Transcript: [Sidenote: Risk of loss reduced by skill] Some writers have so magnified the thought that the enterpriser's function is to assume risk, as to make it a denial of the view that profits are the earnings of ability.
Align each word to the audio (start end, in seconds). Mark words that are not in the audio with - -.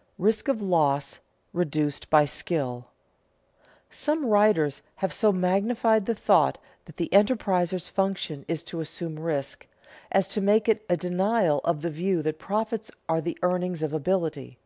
[Sidenote: 0.00 0.14
Risk 0.26 0.46
of 0.48 0.62
loss 0.62 1.18
reduced 1.52 2.08
by 2.08 2.24
skill] 2.24 2.86
Some 3.90 4.26
writers 4.26 4.80
have 4.94 5.12
so 5.12 5.32
magnified 5.32 6.06
the 6.06 6.14
thought 6.14 6.56
that 6.84 6.98
the 6.98 7.08
enterpriser's 7.12 7.88
function 7.88 8.44
is 8.46 8.62
to 8.62 8.78
assume 8.78 9.18
risk, 9.18 9.66
as 10.12 10.28
to 10.28 10.40
make 10.40 10.68
it 10.68 10.86
a 10.88 10.96
denial 10.96 11.60
of 11.64 11.82
the 11.82 11.90
view 11.90 12.22
that 12.22 12.38
profits 12.38 12.92
are 13.08 13.20
the 13.20 13.36
earnings 13.42 13.82
of 13.82 13.92
ability. 13.92 14.56